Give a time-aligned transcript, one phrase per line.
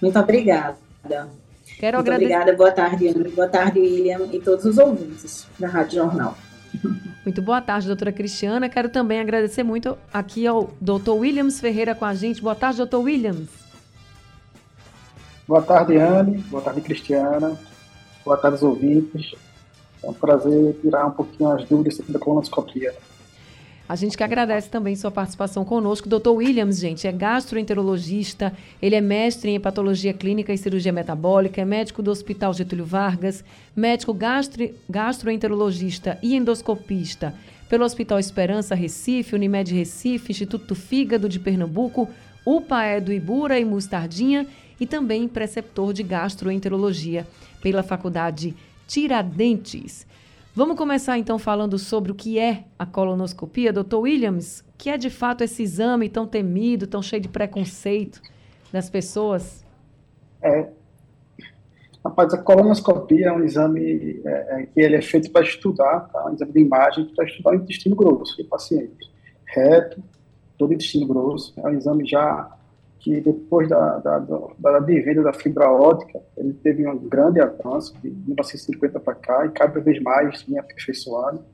[0.00, 0.76] Muito obrigada.
[1.02, 2.34] Quero Muito agradecer.
[2.34, 2.56] obrigada.
[2.56, 3.28] Boa tarde, Ana.
[3.30, 6.36] Boa tarde, William, e todos os ouvintes da Rádio Jornal.
[7.24, 8.68] Muito boa tarde, doutora Cristiana.
[8.68, 12.40] Quero também agradecer muito aqui ao doutor Williams Ferreira com a gente.
[12.40, 13.48] Boa tarde, doutor Williams.
[15.46, 16.38] Boa tarde, Anne.
[16.38, 17.58] Boa tarde, Cristiana.
[18.24, 19.34] Boa tarde, os ouvintes.
[20.02, 22.94] É um prazer tirar um pouquinho as dúvidas sobre a colonoscopia.
[23.92, 26.08] A gente que agradece também sua participação conosco.
[26.08, 26.30] Dr.
[26.30, 32.02] Williams, gente, é gastroenterologista, ele é mestre em hepatologia clínica e cirurgia metabólica, é médico
[32.02, 33.44] do Hospital Getúlio Vargas,
[33.76, 37.34] médico gastro, gastroenterologista e endoscopista
[37.68, 42.08] pelo Hospital Esperança Recife, Unimed Recife, Instituto do Fígado de Pernambuco,
[42.46, 44.46] UPAE do Ibura e Mostardinha
[44.80, 47.26] e também preceptor de gastroenterologia
[47.60, 48.54] pela Faculdade
[48.88, 50.06] Tiradentes.
[50.54, 55.08] Vamos começar então falando sobre o que é a colonoscopia, doutor Williams, que é de
[55.08, 58.20] fato esse exame tão temido, tão cheio de preconceito
[58.70, 59.64] das pessoas?
[60.42, 60.68] É,
[62.04, 66.26] rapaz, a colonoscopia é um exame é, é, que ele é feito para estudar, tá?
[66.28, 69.10] um exame de imagem para estudar o intestino grosso do paciente.
[69.46, 70.02] Reto,
[70.58, 72.54] todo o intestino grosso, é um exame já
[73.02, 79.00] que depois da, da, da, da fibra ótica, ele teve um grande avanço de 1950
[79.00, 81.44] para cá e cada vez mais vem aperfeiçoado.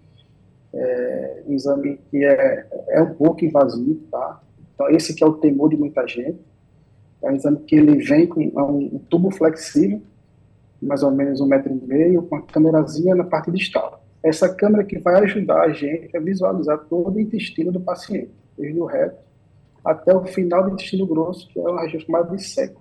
[0.75, 4.43] É, um exame que é, é um pouco invasivo, tá?
[4.75, 6.39] Então, esse que é o temor de muita gente.
[7.23, 10.03] É um exame que ele vem com um, um tubo flexível,
[10.83, 14.05] mais ou menos um metro e meio, com uma câmerazinha na parte distal.
[14.23, 18.79] Essa câmera que vai ajudar a gente a visualizar todo o intestino do paciente, desde
[18.79, 19.28] o reto
[19.85, 22.81] até o final do intestino grosso, que é uma região chamada de seco.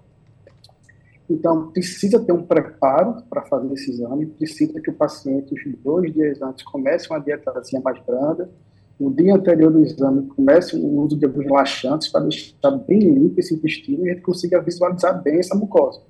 [1.29, 6.13] Então, precisa ter um preparo para fazer esse exame, precisa que o paciente, os dois
[6.13, 8.49] dias antes, comece uma dietazinha mais branda,
[8.97, 13.39] no dia anterior do exame, comece o uso de alguns relaxantes para deixar bem limpo
[13.39, 16.01] esse intestino e a gente consiga visualizar bem essa mucosa,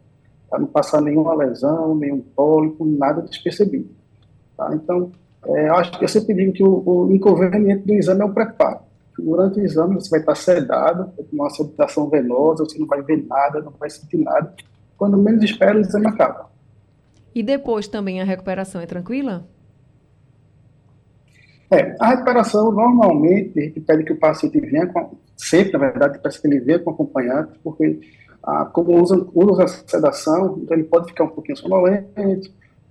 [0.50, 3.90] para não passar nenhuma lesão, nenhum pólipo, nada despercebido.
[4.56, 4.74] Tá?
[4.74, 5.12] Então,
[5.48, 8.87] é, acho que eu sempre digo que o, o inconveniente do exame é o preparo
[9.20, 13.02] durante o exame você vai estar sedado, vai tomar uma sedação venosa, você não vai
[13.02, 14.54] ver nada, não vai sentir nada.
[14.98, 16.50] Quando menos espera, o exame acaba.
[17.34, 19.48] E depois também a recuperação é tranquila?
[21.70, 26.20] É, a recuperação normalmente a gente pede que o paciente venha com, sempre, na verdade,
[26.20, 28.00] peça que ele venha com acompanhante, porque
[28.42, 32.10] ah, como usa, usa a sedação, então ele pode ficar um pouquinho sonolento,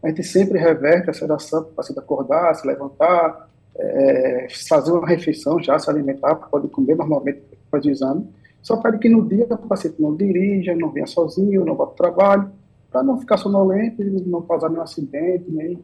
[0.03, 5.07] a gente sempre reverte a sedação para o paciente acordar, se levantar, é, fazer uma
[5.07, 8.27] refeição já, se alimentar, pode comer normalmente depois do exame.
[8.63, 11.93] Só pede que no dia o paciente não dirija, não venha sozinho, não vá para
[11.93, 12.51] o trabalho,
[12.91, 15.79] para não ficar sonolento e não causar nenhum acidente, nem,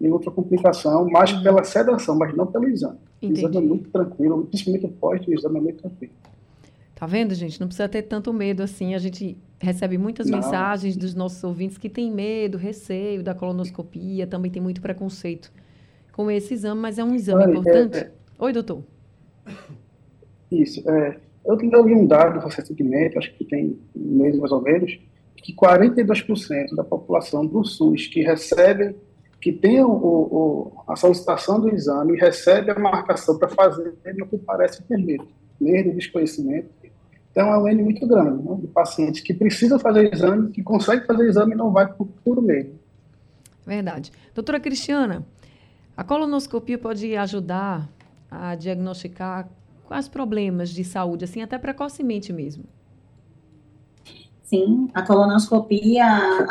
[0.00, 1.42] nem outra complicação, mais uhum.
[1.42, 2.98] pela sedação, mas não pelo exame.
[3.20, 3.44] Entendi.
[3.44, 6.12] O exame é muito tranquilo, principalmente pós o exame é muito tranquilo.
[6.94, 7.60] Tá vendo, gente?
[7.60, 8.92] Não precisa ter tanto medo assim.
[8.92, 10.38] A gente recebe muitas não.
[10.38, 15.52] mensagens dos nossos ouvintes que têm medo, receio da colonoscopia, também tem muito preconceito
[16.18, 17.96] com esse exame, mas é um exame importante.
[17.96, 18.10] É, é,
[18.40, 18.82] Oi, doutor.
[20.50, 20.82] Isso.
[20.90, 24.98] É, Eu, li um dado recentemente, acho que tem um mês mais ou menos,
[25.36, 28.96] que 42% da população do SUS que recebe,
[29.40, 34.82] que tem o, o, a solicitação do exame recebe a marcação para fazer, não comparece
[34.82, 35.28] enfermeiro.
[35.60, 36.68] Medo, desconhecimento.
[37.30, 41.06] Então, é um N muito grande, né, de pacientes que precisam fazer exame, que conseguem
[41.06, 42.72] fazer exame e não vai por puro medo.
[43.64, 44.10] Verdade.
[44.34, 45.24] Doutora Cristiana,
[45.98, 47.90] a colonoscopia pode ajudar
[48.30, 49.50] a diagnosticar
[49.84, 52.62] quais problemas de saúde, assim, até precocemente mesmo?
[54.44, 56.06] Sim, a colonoscopia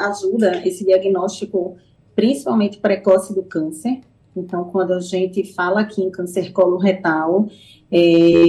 [0.09, 1.77] ajuda esse diagnóstico,
[2.13, 4.01] principalmente precoce do câncer.
[4.35, 7.47] Então, quando a gente fala aqui em câncer coloretal,
[7.89, 7.99] é,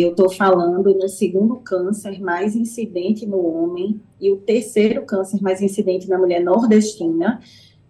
[0.02, 5.62] eu estou falando no segundo câncer mais incidente no homem e o terceiro câncer mais
[5.62, 7.40] incidente na mulher nordestina,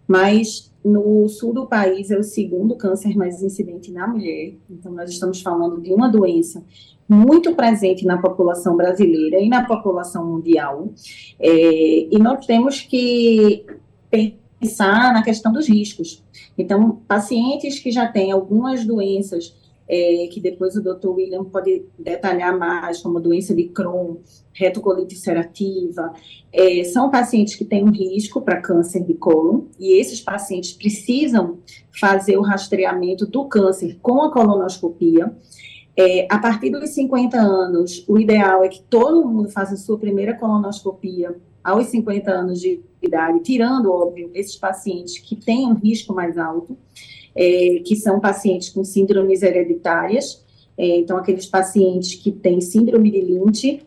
[0.09, 4.55] mas no sul do país é o segundo câncer mais incidente na mulher.
[4.67, 6.63] Então, nós estamos falando de uma doença
[7.07, 10.91] muito presente na população brasileira e na população mundial.
[11.39, 13.67] É, e nós temos que
[14.09, 16.23] pensar na questão dos riscos.
[16.57, 19.55] Então, pacientes que já têm algumas doenças
[19.89, 21.07] é, que depois o Dr.
[21.07, 24.17] William pode detalhar mais, como doença de Crohn,
[24.53, 26.13] retocolite ulcerativa,
[26.53, 31.57] é, são pacientes que têm um risco para câncer de colo, e esses pacientes precisam
[31.99, 35.35] fazer o rastreamento do câncer com a colonoscopia.
[35.97, 39.97] É, a partir dos 50 anos, o ideal é que todo mundo faça a sua
[39.97, 46.13] primeira colonoscopia aos 50 anos de idade, tirando, óbvio, esses pacientes que têm um risco
[46.13, 46.77] mais alto
[47.39, 50.43] é, que são pacientes com síndromes hereditárias,
[50.77, 53.81] é, então aqueles pacientes que têm síndrome de Lynch,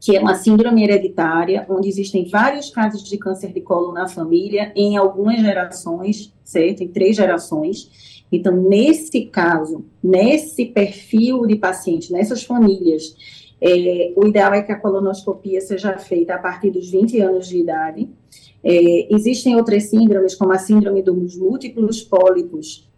[0.00, 4.72] que é uma síndrome hereditária, onde existem vários casos de câncer de colo na família,
[4.74, 6.82] em algumas gerações, certo?
[6.82, 8.24] Em três gerações.
[8.30, 13.16] Então, nesse caso, nesse perfil de paciente, nessas famílias,
[13.60, 17.58] é, o ideal é que a colonoscopia seja feita a partir dos 20 anos de
[17.58, 18.08] idade,
[18.64, 22.88] é, existem outras síndromes, como a síndrome dos múltiplos pólipos,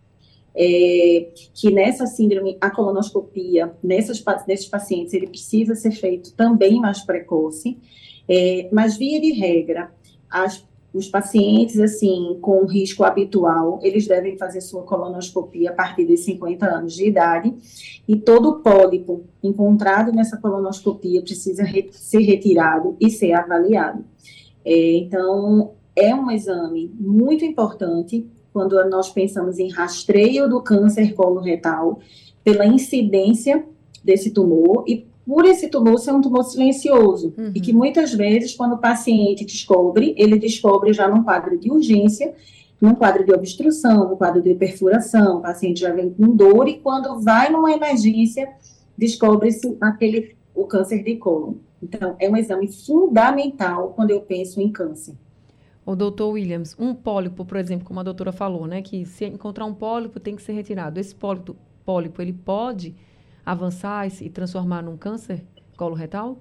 [0.54, 7.00] é, que nessa síndrome, a colonoscopia, nessas, nesses pacientes, ele precisa ser feito também mais
[7.00, 7.76] precoce,
[8.28, 9.90] é, mas via de regra,
[10.30, 10.64] as,
[10.94, 16.64] os pacientes, assim, com risco habitual, eles devem fazer sua colonoscopia a partir de 50
[16.64, 17.52] anos de idade,
[18.06, 24.04] e todo pólipo encontrado nessa colonoscopia precisa re, ser retirado e ser avaliado.
[24.66, 32.00] É, então, é um exame muito importante quando nós pensamos em rastreio do câncer coloretal,
[32.42, 33.64] pela incidência
[34.02, 37.34] desse tumor e por esse tumor ser um tumor silencioso.
[37.36, 37.52] Uhum.
[37.54, 42.34] E que muitas vezes, quando o paciente descobre, ele descobre já num quadro de urgência,
[42.80, 46.78] num quadro de obstrução, num quadro de perfuração, o paciente já vem com dor e
[46.78, 48.48] quando vai numa emergência,
[48.96, 51.54] descobre-se aquele o câncer de cólon.
[51.82, 55.14] Então, é um exame fundamental quando eu penso em câncer.
[55.84, 59.66] O doutor Williams, um pólipo, por exemplo, como a doutora falou, né, que se encontrar
[59.66, 60.98] um pólipo tem que ser retirado.
[60.98, 61.54] Esse pólipo,
[61.84, 62.96] pólipo ele pode
[63.44, 65.44] avançar e se transformar num câncer
[65.76, 66.38] coloretal?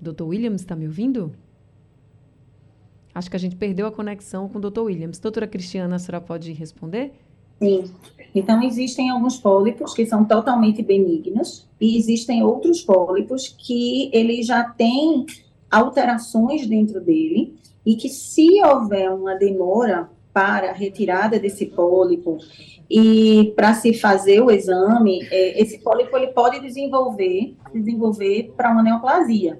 [0.00, 1.32] Doutor Williams, está me ouvindo?
[3.14, 5.18] Acho que a gente perdeu a conexão com o doutor Williams.
[5.18, 7.12] Doutora Cristiana, a senhora pode responder?
[7.58, 7.84] Sim.
[8.34, 14.62] Então, existem alguns pólipos que são totalmente benignos e existem outros pólipos que ele já
[14.62, 15.24] tem
[15.70, 22.36] alterações dentro dele e que se houver uma demora para a retirada desse pólipo
[22.90, 28.82] e para se fazer o exame, é, esse pólipo ele pode desenvolver, desenvolver para uma
[28.82, 29.58] neoplasia.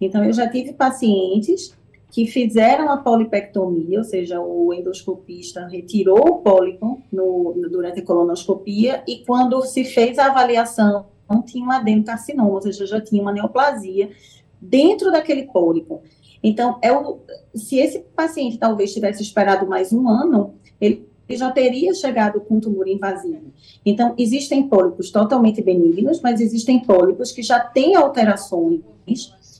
[0.00, 1.76] Então, eu já tive pacientes
[2.10, 9.02] que fizeram a polipectomia, ou seja, o endoscopista retirou o pólipo no, durante a colonoscopia
[9.06, 13.32] e quando se fez a avaliação, não tinha um adenocarcinoma, ou seja, já tinha uma
[13.32, 14.10] neoplasia
[14.60, 16.02] dentro daquele pólipo.
[16.42, 17.18] Então, é o,
[17.54, 22.86] se esse paciente talvez tivesse esperado mais um ano, ele já teria chegado com tumor
[22.86, 23.52] invasivo.
[23.84, 28.80] Então, existem pólipos totalmente benignos, mas existem pólipos que já têm alterações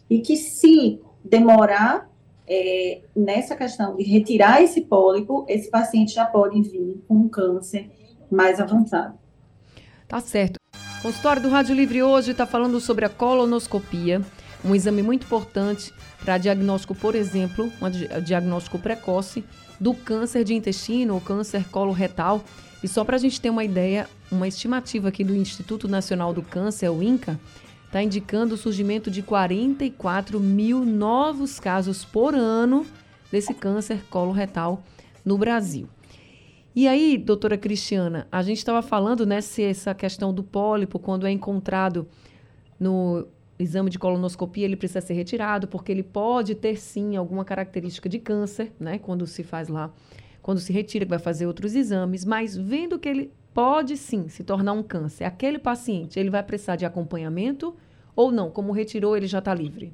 [0.08, 2.08] e que, se demorar
[2.48, 7.90] é, nessa questão de retirar esse pólipo, esse paciente já pode vir com um câncer
[8.30, 9.18] mais avançado.
[10.06, 10.56] Tá certo.
[10.98, 14.22] O consultório do Rádio Livre hoje está falando sobre a colonoscopia,
[14.64, 15.92] um exame muito importante
[16.24, 19.44] para diagnóstico, por exemplo, um diagnóstico precoce
[19.78, 22.42] do câncer de intestino ou câncer coloretal.
[22.82, 26.42] E só para a gente ter uma ideia, uma estimativa aqui do Instituto Nacional do
[26.42, 27.38] Câncer, o INCA,
[27.86, 32.84] está indicando o surgimento de 44 mil novos casos por ano
[33.30, 34.82] desse câncer coloretal
[35.24, 35.88] no Brasil.
[36.74, 41.26] E aí, doutora Cristiana, a gente estava falando, né, se essa questão do pólipo, quando
[41.26, 42.06] é encontrado
[42.78, 43.26] no
[43.58, 48.18] exame de colonoscopia, ele precisa ser retirado, porque ele pode ter sim alguma característica de
[48.18, 48.98] câncer, né?
[48.98, 49.90] Quando se faz lá,
[50.46, 54.74] quando se retira, vai fazer outros exames, mas vendo que ele pode sim se tornar
[54.74, 57.74] um câncer, aquele paciente, ele vai precisar de acompanhamento
[58.14, 58.48] ou não?
[58.48, 59.92] Como retirou, ele já está livre?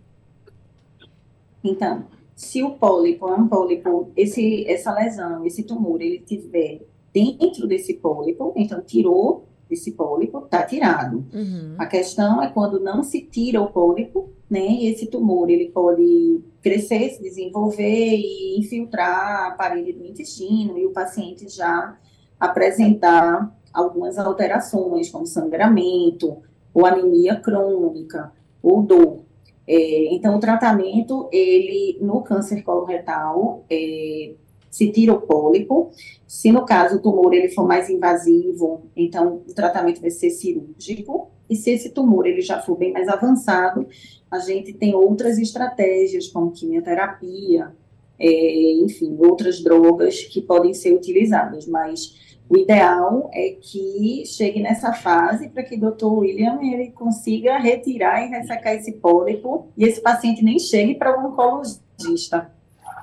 [1.65, 2.05] Então,
[2.35, 6.83] se o pólipo é um pólipo, esse, essa lesão, esse tumor, ele tiver
[7.15, 11.25] dentro desse pólipo, então tirou esse pólipo, está tirado.
[11.33, 11.75] Uhum.
[11.79, 16.43] A questão é quando não se tira o pólipo, né, e esse tumor, ele pode
[16.63, 21.97] crescer, se desenvolver e infiltrar a parede do intestino e o paciente já
[22.39, 26.39] apresentar algumas alterações, como sangramento,
[26.75, 29.23] ou anemia crônica, ou dor.
[29.67, 34.35] É, então, o tratamento, ele, no câncer coloretal, é,
[34.73, 35.91] se tira o pólipo.
[36.27, 41.31] Se no caso o tumor ele for mais invasivo, então o tratamento vai ser cirúrgico.
[41.49, 43.87] E se esse tumor ele já for bem mais avançado,
[44.31, 47.71] a gente tem outras estratégias, como quimioterapia,
[48.19, 51.67] é, enfim, outras drogas que podem ser utilizadas.
[51.67, 57.59] Mas o ideal é que chegue nessa fase para que o doutor William ele consiga
[57.59, 62.51] retirar e ressecar esse pólipo e esse paciente nem chegue para o oncologista.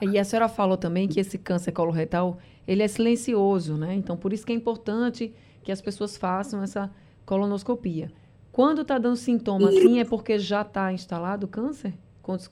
[0.02, 2.38] E a senhora falou também que esse câncer coloretal,
[2.68, 3.94] ele é silencioso, né?
[3.96, 6.90] Então, por isso que é importante que as pessoas façam essa
[7.26, 8.12] colonoscopia.
[8.52, 11.94] Quando está dando sintoma assim, é porque já está instalado o câncer?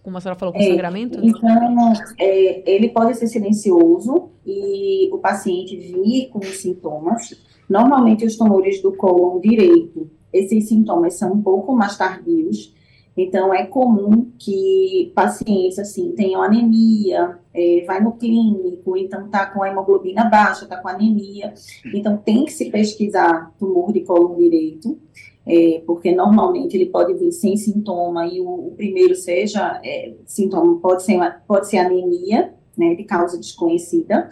[0.01, 1.19] Como a senhora falou, com é, sangramento?
[1.21, 7.39] Então, é, ele pode ser silencioso e o paciente vir com os sintomas.
[7.69, 12.73] Normalmente, os tumores do cólon direito, esses sintomas são um pouco mais tardios,
[13.17, 19.63] então, é comum que pacientes, assim, tenham anemia, é, vai no clínico, então tá com
[19.63, 21.51] a hemoglobina baixa, tá com anemia.
[21.93, 24.99] Então, tem que se pesquisar tumor de colo direito,
[25.47, 30.79] é, porque normalmente ele pode vir sem sintoma e o, o primeiro seja é, sintoma,
[30.79, 34.29] pode ser, pode ser anemia, né, de causa desconhecida.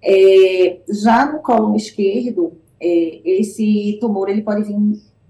[0.00, 4.76] É, já no colo esquerdo, é, esse tumor ele pode vir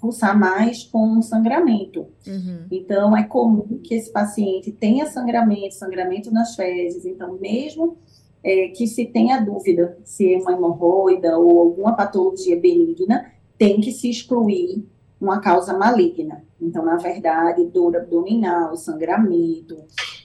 [0.00, 2.08] pulsar mais com sangramento.
[2.26, 2.66] Uhum.
[2.70, 7.04] Então, é comum que esse paciente tenha sangramento, sangramento nas fezes.
[7.04, 7.98] Então, mesmo
[8.42, 13.92] é, que se tenha dúvida se é uma hemorroida ou alguma patologia benigna, tem que
[13.92, 14.86] se excluir
[15.20, 16.42] uma causa maligna.
[16.58, 19.76] Então, na verdade, dor abdominal, sangramento,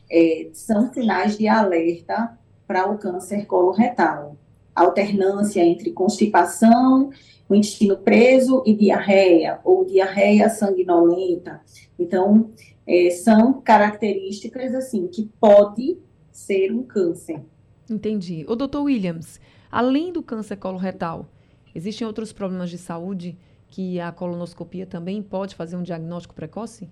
[0.09, 4.37] é, são sinais de alerta para o câncer coloretal.
[4.75, 7.09] Alternância entre constipação
[7.47, 11.61] o intestino preso e diarreia, ou diarreia sanguinolenta.
[11.97, 12.51] Então,
[12.87, 15.97] é, são características, assim, que pode
[16.31, 17.41] ser um câncer.
[17.89, 18.45] Entendi.
[18.47, 19.39] O doutor Williams,
[19.71, 21.27] além do câncer coloretal,
[21.73, 26.89] existem outros problemas de saúde que a colonoscopia também pode fazer um diagnóstico precoce?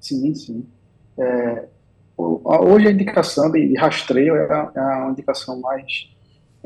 [0.00, 0.66] Sim, sim.
[1.18, 1.68] É,
[2.16, 6.15] hoje a indicação de rastreio é a, é a indicação mais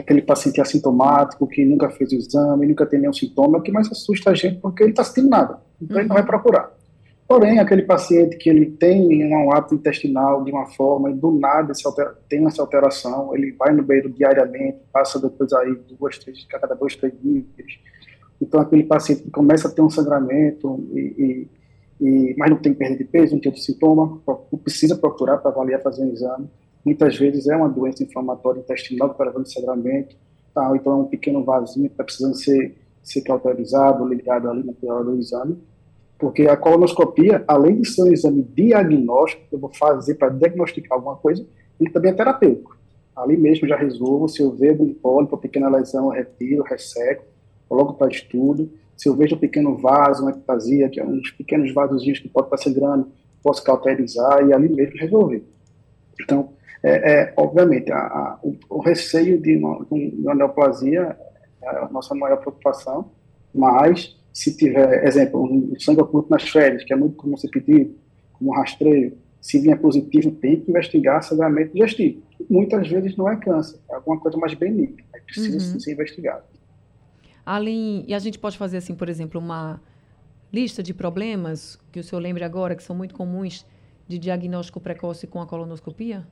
[0.01, 3.73] aquele paciente assintomático que nunca fez o exame, nunca tem nenhum sintoma, é o que
[3.73, 6.01] mais assusta a gente porque ele está sentindo nada, então uhum.
[6.01, 6.73] ele não vai procurar.
[7.27, 11.73] Porém, aquele paciente que ele tem um hábito intestinal de uma forma e do nada
[11.85, 16.75] altera, tem essa alteração, ele vai no banheiro diariamente, passa depois aí duas, três, cada
[16.75, 17.47] dois, três dias.
[18.43, 21.49] Então, aquele paciente que começa a ter um sangramento, e,
[22.01, 24.21] e, e mas não tem perda de peso, não tem outro sintoma,
[24.65, 26.49] precisa procurar para avaliar, fazer um exame
[26.85, 30.17] muitas vezes é uma doença inflamatória intestinal que está levando sangramento,
[30.55, 30.71] tá?
[30.75, 35.05] então é um pequeno vasinho que está precisando ser, ser cauterizado, ligado ali na hora
[35.05, 35.59] do exame,
[36.19, 40.99] porque a colonoscopia, além de ser um exame diagnóstico, que eu vou fazer para diagnosticar
[40.99, 41.45] alguma coisa,
[41.81, 42.77] ele também é terapêutico.
[43.17, 47.25] Ali mesmo já resolvo, se eu vejo um pólipo, uma pequena lesão, eu retiro, resseco,
[47.69, 48.71] coloco para estudo.
[48.97, 52.49] Se eu vejo um pequeno vaso, uma ectasia, que é uns pequenos vasozinhos que pode
[52.49, 53.09] estar sangrando,
[53.43, 55.43] posso cauterizar e ali mesmo resolver.
[56.21, 56.51] Então,
[56.83, 61.17] é, é obviamente, a, a, o, o, receio de uma, de uma neoplasia
[61.63, 63.11] é a nossa maior preocupação,
[63.55, 67.95] mas se tiver, exemplo, um sangue oculto nas férias, que é muito comum ser pedido,
[68.33, 72.23] como rastreio, se vier positivo, tem que investigar sangramento digestivo.
[72.49, 75.81] Muitas vezes não é câncer, é alguma coisa mais benigna, aí precisa uhum.
[75.81, 76.45] ser investigado.
[77.45, 79.81] Além, e a gente pode fazer assim, por exemplo, uma
[80.53, 83.67] lista de problemas que o senhor lembre agora, que são muito comuns
[84.07, 86.27] de diagnóstico precoce com a colonoscopia?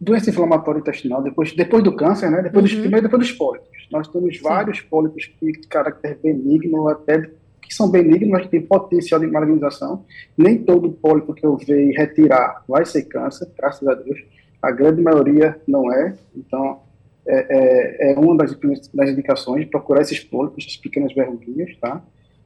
[0.00, 2.42] Doença inflamatória intestinal, depois, depois do câncer, né?
[2.42, 2.70] Depois uhum.
[2.70, 3.68] dos, primeiro depois dos pólipos.
[3.90, 4.42] Nós temos Sim.
[4.42, 9.26] vários pólipos que de caráter benigno, até que são benignos, mas que têm potencial de
[9.26, 10.04] malignização.
[10.36, 14.24] Nem todo pólipo que eu vejo retirar vai ser câncer, graças a Deus.
[14.62, 16.14] A grande maioria não é.
[16.34, 16.80] Então,
[17.26, 18.56] é, é, é uma das,
[18.94, 22.02] das indicações, procurar esses pólipos, essas pequenas verruguinhas, tá?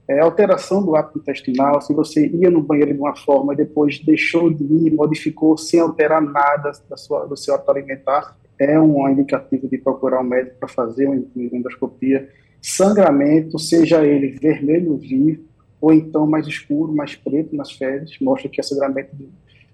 [0.09, 4.53] É, alteração do hábito intestinal, se você ia no banheiro de uma forma depois deixou
[4.53, 9.69] de ir, modificou sem alterar nada da sua, do seu hábito alimentar, é um indicativo
[9.69, 12.29] de procurar um médico para fazer uma endoscopia.
[12.61, 15.45] Sangramento, seja ele vermelho vivo,
[15.81, 19.17] ou então mais escuro, mais preto nas fezes, mostra que é sangramento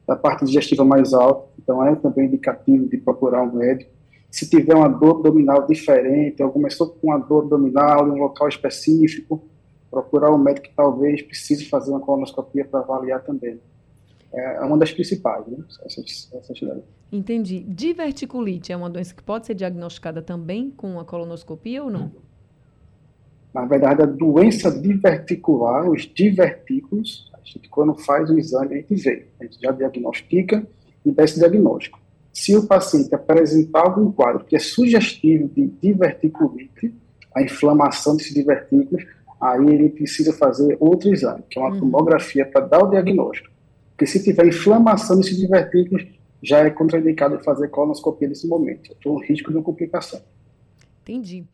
[0.06, 3.90] da parte digestiva mais alta, então é também indicativo de procurar um médico.
[4.30, 8.48] Se tiver uma dor abdominal diferente, ou começou com uma dor abdominal em um local
[8.48, 9.42] específico,
[9.90, 13.58] procurar um médico que talvez precise fazer uma colonoscopia para avaliar também.
[14.32, 15.56] É uma das principais, né?
[15.84, 16.60] Essas, essas
[17.10, 17.60] Entendi.
[17.60, 22.12] Diverticulite é uma doença que pode ser diagnosticada também com a colonoscopia ou não?
[23.54, 28.94] Na verdade, a doença diverticular, os divertículos, a gente quando faz o exame, a gente
[28.96, 30.66] vê, a gente já diagnostica
[31.04, 31.98] e dá esse diagnóstico.
[32.30, 36.94] Se o paciente apresentar algum quadro que é sugestivo de diverticulite,
[37.34, 39.04] a inflamação desses divertículos,
[39.40, 41.80] aí ele precisa fazer outro exame, que é uma uhum.
[41.80, 43.50] tomografia para dar o diagnóstico.
[43.90, 46.06] Porque se tiver inflamação nesses divertículos,
[46.42, 48.94] já é contraindicado fazer colonoscopia nesse momento.
[49.02, 50.20] Tem um risco de uma complicação.
[51.02, 51.44] Entendi.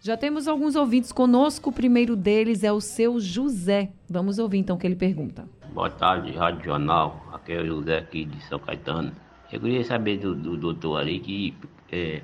[0.00, 1.70] Já temos alguns ouvintes conosco.
[1.70, 3.90] O primeiro deles é o seu José.
[4.08, 5.48] Vamos ouvir então o que ele pergunta.
[5.72, 7.24] Boa tarde, Rádio Jornal.
[7.32, 9.12] Aqui é o José aqui de São Caetano.
[9.52, 11.54] Eu queria saber do, do doutor ali que
[11.90, 12.22] é,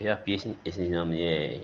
[0.00, 1.60] já fiz esse, esse exame, é,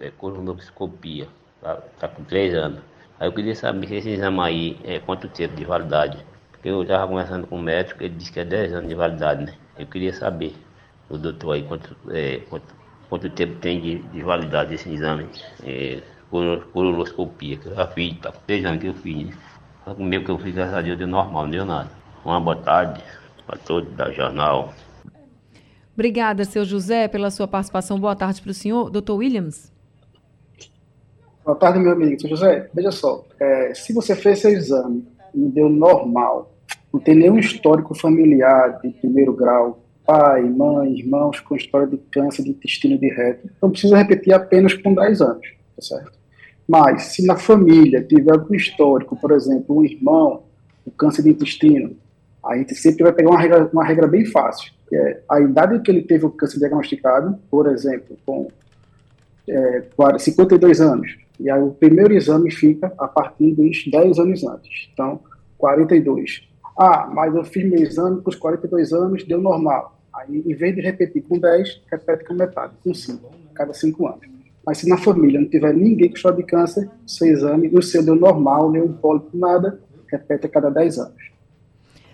[0.00, 1.28] é colonoscopia.
[1.60, 2.80] Tá, tá, com três anos.
[3.18, 6.24] Aí eu queria saber se esse exame aí é quanto tempo de validade.
[6.52, 9.44] Porque eu estava conversando com o médico, ele disse que é 10 anos de validade,
[9.44, 9.54] né?
[9.78, 10.54] Eu queria saber,
[11.08, 12.74] o doutor aí, quanto, é, quanto,
[13.08, 15.28] quanto tempo tem de, de validade esse exame,
[15.64, 16.00] é,
[16.72, 19.32] colonoscopia, que eu já fiz, tá com 3 anos que eu fiz, né?
[19.84, 21.90] Só que o meu que eu fiz, graças a Deus, deu normal, não deu nada.
[22.24, 23.02] Uma boa tarde
[23.46, 24.74] para todos da Jornal.
[25.94, 27.98] Obrigada, seu José, pela sua participação.
[27.98, 28.90] Boa tarde para o senhor.
[28.90, 29.77] Doutor Williams.
[31.48, 32.28] Boa tarde, meu amigo.
[32.28, 35.02] José, veja só, é, se você fez seu exame
[35.34, 36.54] me deu normal.
[36.92, 42.42] Não tem nenhum histórico familiar de primeiro grau, pai, mãe, irmãos com história de câncer
[42.42, 43.48] de intestino de reto.
[43.56, 46.12] Então precisa repetir apenas com 10 anos, tá certo?
[46.68, 50.42] Mas se na família tiver algum histórico, por exemplo, um irmão
[50.84, 51.96] com câncer de intestino,
[52.44, 55.80] a gente sempre vai pegar uma regra, uma regra bem fácil, que é a idade
[55.80, 58.48] que ele teve o câncer diagnosticado, por exemplo, com
[59.48, 59.82] é,
[60.18, 64.88] 52 anos, e aí o primeiro exame fica a partir dos 10 anos antes.
[64.92, 65.20] Então,
[65.56, 66.48] 42.
[66.78, 69.98] Ah, mas eu fiz meu exame com os 42 anos, deu normal.
[70.14, 74.26] Aí, em vez de repetir com 10, repete com metade, com 5, cada 5 anos.
[74.64, 78.04] Mas se na família não tiver ninguém com história de câncer, seu exame, o seu
[78.04, 81.28] deu normal, nenhum pólipo, nada, repete a cada 10 anos.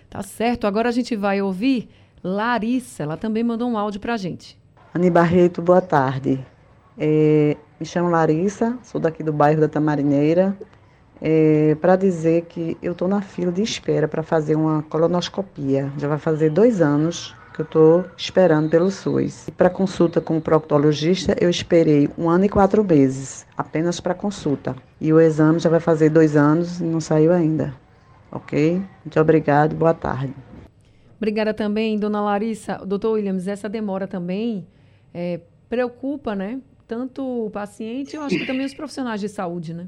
[0.09, 0.65] Tá certo.
[0.65, 1.89] Agora a gente vai ouvir
[2.23, 3.03] Larissa.
[3.03, 4.57] Ela também mandou um áudio pra gente.
[4.93, 6.39] Ani Barreto, boa tarde.
[6.97, 10.57] É, me chamo Larissa, sou daqui do bairro da Tamarineira,
[11.21, 15.91] é, para dizer que eu estou na fila de espera para fazer uma colonoscopia.
[15.97, 19.47] Já vai fazer dois anos que eu estou esperando pelo SUS.
[19.47, 24.13] E para consulta com o proctologista, eu esperei um ano e quatro meses, apenas para
[24.13, 24.75] consulta.
[24.99, 27.73] E o exame já vai fazer dois anos e não saiu ainda.
[28.31, 28.81] Ok?
[29.05, 30.33] Muito obrigado, boa tarde.
[31.17, 32.77] Obrigada também, dona Larissa.
[32.85, 34.67] Doutor Williams, essa demora também
[35.13, 36.59] é, preocupa, né?
[36.87, 39.87] Tanto o paciente, eu acho que também os profissionais de saúde, né?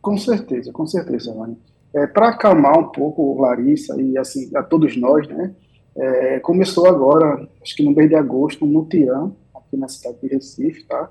[0.00, 1.56] Com certeza, com certeza, Vânia.
[1.94, 5.54] É, Para acalmar um pouco Larissa e assim a todos nós, né?
[5.94, 10.28] É, começou agora, acho que no mês de agosto, um mutirão aqui na cidade de
[10.28, 11.10] Recife, tá?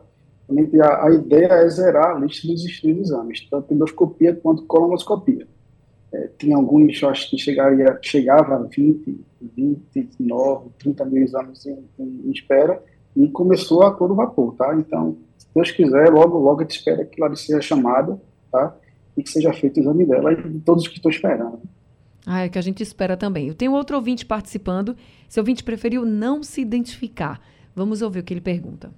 [0.84, 5.48] A, a ideia é zerar a lista dos exames, tanto endoscopia quanto colonoscopia.
[6.12, 9.24] É, tinha alguns, acho que chegaria, chegava a 20,
[9.56, 12.84] 29, 30 mil exames em, em espera,
[13.16, 14.76] e começou a todo vapor, tá?
[14.76, 18.22] Então, se Deus quiser, logo, logo a gente espera que Larissa seja chamada,
[18.52, 18.76] tá?
[19.18, 21.60] E que seja feito o exame dela e de todos que estão esperando.
[22.26, 23.48] Ah, é que a gente espera também.
[23.48, 24.96] Eu tenho outro ouvinte participando.
[25.30, 27.42] Esse ouvinte preferiu não se identificar.
[27.76, 28.92] Vamos ouvir o que ele pergunta.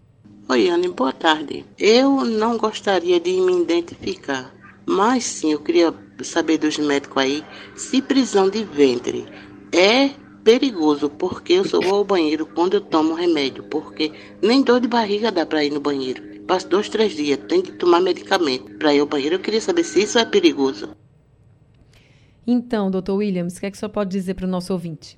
[0.49, 1.65] Oi, Anne, boa tarde.
[1.79, 4.53] Eu não gostaria de me identificar,
[4.85, 7.43] mas sim, eu queria saber dos médicos aí
[7.75, 9.25] se prisão de ventre
[9.73, 10.11] é
[10.43, 14.87] perigoso, porque eu só vou ao banheiro quando eu tomo remédio, porque nem dor de
[14.87, 16.21] barriga dá para ir no banheiro.
[16.45, 19.35] Passo dois, três dias, tem que tomar medicamento para ir ao banheiro.
[19.35, 20.89] Eu queria saber se isso é perigoso.
[22.45, 25.17] Então, doutor Williams, o que é que o senhor pode dizer para o nosso ouvinte?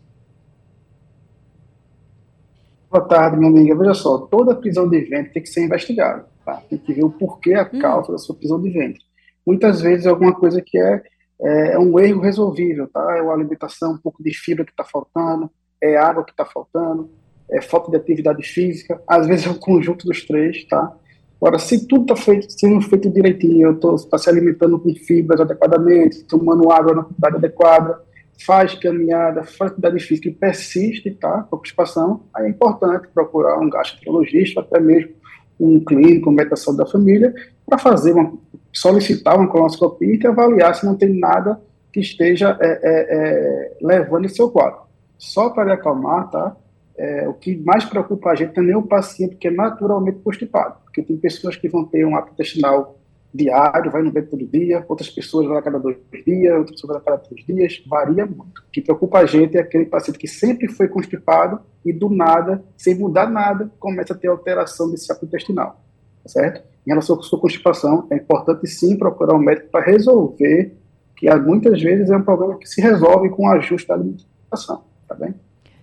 [2.92, 3.76] Boa tarde, minha amiga.
[3.76, 6.28] Veja só, toda prisão de ventre tem que ser investigada.
[6.46, 6.62] Tá?
[6.70, 7.80] Tem que ver o porquê, a hum.
[7.80, 9.02] causa da sua prisão de ventre.
[9.46, 11.02] Muitas vezes é alguma coisa que é
[11.42, 13.18] é, é um erro resolvível, tá?
[13.18, 15.50] É uma alimentação, um pouco de fibra que está faltando,
[15.82, 17.10] é água que está faltando.
[17.50, 20.96] é falta de atividade física, às vezes é o conjunto dos três, tá?
[21.40, 26.24] Agora, se tudo está feito, sendo feito direitinho, eu está se alimentando com fibras adequadamente,
[26.24, 28.02] tomando água na quantidade adequada,
[28.44, 31.44] faz caminhada, faz atividade física e persiste, tá?
[31.44, 35.12] Com constipação, aí é importante procurar um gastroenterologista, até mesmo
[35.60, 37.34] um clínico, um médico da família,
[37.66, 38.34] para fazer uma,
[38.76, 41.62] solicitar uma colonoscopia e avaliar se não tem nada
[41.92, 44.82] que esteja é, é, é, levando esse seu quadro.
[45.18, 46.58] Só para acalmar, tá?
[46.98, 50.20] É, o que mais preocupa a gente não é nem o paciente que é naturalmente
[50.20, 52.98] constipado, porque tem pessoas que vão ter um intestinal
[53.34, 56.94] diário, vai no banco todo dia, outras pessoas vão a cada dois dias, outras pessoas
[56.94, 58.60] vão a cada três dias, varia muito.
[58.60, 62.64] O que preocupa a gente é aquele paciente que sempre foi constipado e do nada,
[62.78, 65.82] sem mudar nada, começa a ter alteração desse ato intestinal,
[66.26, 66.62] certo?
[66.86, 70.76] Em relação à sua constipação, é importante sim procurar um médico para resolver,
[71.16, 75.16] que muitas vezes é um problema que se resolve com o ajuste da alimentação, tá
[75.16, 75.34] bem?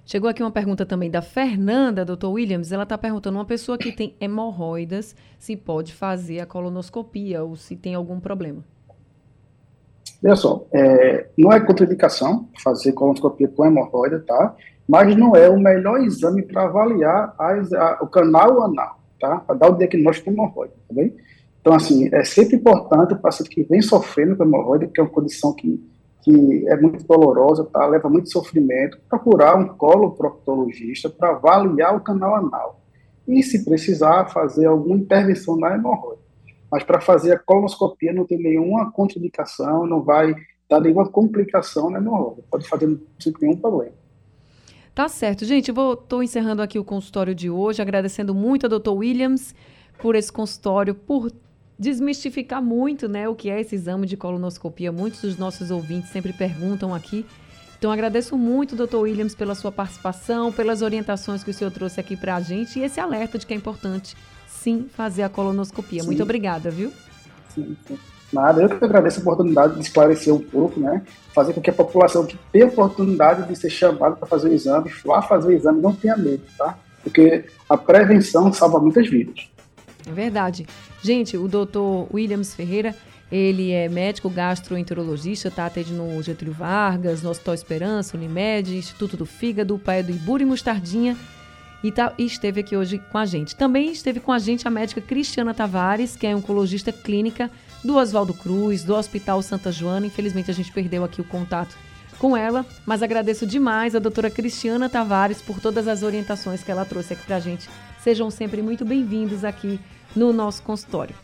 [0.05, 2.73] Chegou aqui uma pergunta também da Fernanda, doutor Williams.
[2.73, 7.77] Ela está perguntando: uma pessoa que tem hemorroidas, se pode fazer a colonoscopia ou se
[7.77, 8.65] tem algum problema?
[10.21, 14.55] Veja só, é, não é contraindicação fazer colonoscopia com hemorroida, tá?
[14.89, 19.39] Mas não é o melhor exame para avaliar as, a, o canal anal, tá?
[19.39, 21.17] Para dar o diagnóstico de hemorroida, tá bem?
[21.61, 25.09] Então, assim, é sempre importante o paciente que vem sofrendo com hemorroida, que é uma
[25.09, 25.81] condição que
[26.23, 27.85] que é muito dolorosa, tá?
[27.85, 32.81] leva muito sofrimento, procurar um coloproctologista para avaliar o canal anal.
[33.27, 36.23] E, se precisar, fazer alguma intervenção na hemorroida.
[36.71, 40.35] Mas para fazer a colonoscopia não tem nenhuma contraindicação, não vai
[40.69, 42.43] dar nenhuma complicação na hemorroida.
[42.49, 43.93] Pode fazer sem nenhum problema.
[44.95, 45.45] Tá certo.
[45.45, 49.55] Gente, eu estou encerrando aqui o consultório de hoje, agradecendo muito a doutor Williams
[49.99, 51.33] por esse consultório, por
[51.79, 54.93] desmistificar muito né, o que é esse exame de colonoscopia.
[54.93, 57.25] Muitos dos nossos ouvintes sempre perguntam aqui.
[57.79, 62.17] Então, agradeço muito, doutor Williams, pela sua participação, pelas orientações que o senhor trouxe aqui
[62.17, 64.15] para a gente e esse alerta de que é importante,
[64.47, 66.03] sim, fazer a colonoscopia.
[66.03, 66.07] Sim.
[66.07, 66.93] Muito obrigada, viu?
[67.49, 67.99] Sim, sim.
[68.33, 71.03] Nada, eu que agradeço a oportunidade de esclarecer um pouco, né?
[71.35, 74.53] Fazer com que a população que tem a oportunidade de ser chamada para fazer o
[74.53, 76.79] exame, vá fazer o exame, não tenha medo, tá?
[77.03, 79.49] Porque a prevenção salva muitas vidas.
[80.07, 80.67] É verdade.
[81.03, 82.95] Gente, o doutor Williams Ferreira,
[83.31, 89.27] ele é médico gastroenterologista, está atendendo no Getúlio Vargas, no Hospital Esperança, Unimed, Instituto do
[89.27, 91.17] Fígado, Pai do Iburi Mostardinha,
[91.85, 93.57] e, tá, e esteve aqui hoje com a gente.
[93.57, 97.51] Também esteve com a gente a médica Cristiana Tavares, que é oncologista clínica
[97.85, 100.07] do Oswaldo Cruz, do Hospital Santa Joana.
[100.07, 101.77] Infelizmente a gente perdeu aqui o contato
[102.19, 106.85] com ela, mas agradeço demais a doutora Cristiana Tavares por todas as orientações que ela
[106.85, 107.69] trouxe aqui para a gente.
[108.01, 109.81] Sejam sempre muito bem-vindos aqui
[110.15, 111.15] no nosso consultório.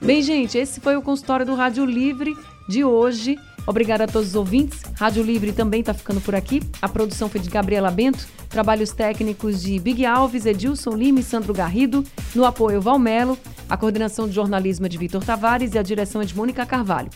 [0.00, 2.36] Bem, gente, esse foi o consultório do Rádio Livre
[2.68, 3.38] de hoje.
[3.66, 4.82] Obrigada a todos os ouvintes.
[4.94, 6.62] Rádio Livre também está ficando por aqui.
[6.80, 11.52] A produção foi de Gabriela Bento, trabalhos técnicos de Big Alves, Edilson Lima e Sandro
[11.52, 16.20] Garrido, no apoio Valmelo, a coordenação de jornalismo é de Vitor Tavares e a direção
[16.20, 17.10] é de Mônica Carvalho.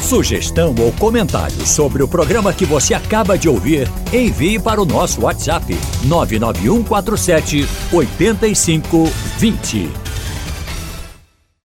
[0.00, 5.22] Sugestão ou comentário sobre o programa que você acaba de ouvir, envie para o nosso
[5.22, 10.11] WhatsApp 99147 8520.